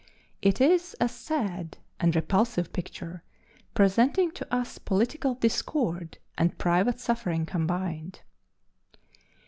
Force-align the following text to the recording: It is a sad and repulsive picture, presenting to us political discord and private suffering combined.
It 0.41 0.59
is 0.59 0.95
a 0.99 1.07
sad 1.07 1.77
and 1.99 2.15
repulsive 2.15 2.73
picture, 2.73 3.21
presenting 3.75 4.31
to 4.31 4.51
us 4.51 4.79
political 4.79 5.35
discord 5.35 6.17
and 6.39 6.57
private 6.57 6.99
suffering 6.99 7.45
combined. 7.45 8.21